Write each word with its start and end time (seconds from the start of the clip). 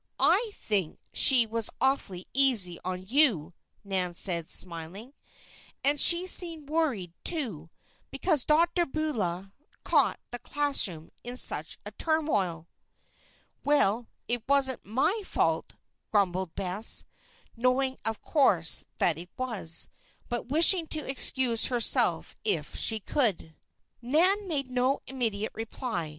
I 0.19 0.49
think 0.55 0.97
she 1.13 1.45
was 1.45 1.69
awfully 1.79 2.25
easy 2.33 2.79
on 2.83 3.05
you," 3.07 3.53
Nan 3.83 4.15
said, 4.15 4.49
smiling. 4.49 5.13
"And 5.83 6.01
she 6.01 6.25
seemed 6.25 6.69
worried, 6.69 7.13
too, 7.23 7.69
because 8.09 8.43
Dr. 8.43 8.87
Beulah 8.87 9.53
caught 9.83 10.19
the 10.31 10.39
classroom 10.39 11.11
in 11.23 11.37
such 11.37 11.77
a 11.85 11.91
turmoil." 11.91 12.67
"Well, 13.63 14.07
it 14.27 14.41
wasn't 14.49 14.83
my 14.83 15.21
fault," 15.23 15.73
grumbled 16.11 16.55
Bess, 16.55 17.05
knowing, 17.55 17.99
of 18.03 18.23
course, 18.23 18.83
that 18.97 19.19
it 19.19 19.29
was, 19.37 19.87
but 20.29 20.47
wishing 20.47 20.87
to 20.87 21.07
excuse 21.07 21.67
herself 21.67 22.33
if 22.43 22.75
she 22.75 22.99
could. 22.99 23.53
Nan 24.01 24.47
made 24.47 24.71
no 24.71 25.03
immediate 25.05 25.51
reply. 25.53 26.09